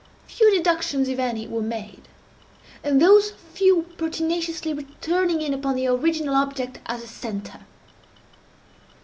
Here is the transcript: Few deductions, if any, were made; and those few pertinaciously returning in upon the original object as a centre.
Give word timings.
Few 0.25 0.49
deductions, 0.49 1.07
if 1.09 1.19
any, 1.19 1.47
were 1.47 1.61
made; 1.61 2.07
and 2.83 2.99
those 2.99 3.33
few 3.53 3.83
pertinaciously 3.99 4.73
returning 4.73 5.43
in 5.43 5.53
upon 5.53 5.75
the 5.75 5.85
original 5.89 6.33
object 6.33 6.79
as 6.87 7.03
a 7.03 7.07
centre. 7.07 7.59